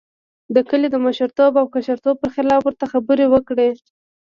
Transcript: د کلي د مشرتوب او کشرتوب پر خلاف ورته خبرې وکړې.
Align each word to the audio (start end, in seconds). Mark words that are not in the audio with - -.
د 0.55 0.57
کلي 0.69 0.87
د 0.91 0.95
مشرتوب 1.05 1.53
او 1.61 1.65
کشرتوب 1.73 2.15
پر 2.21 2.29
خلاف 2.35 2.61
ورته 2.65 2.85
خبرې 2.93 3.25
وکړې. 3.29 3.69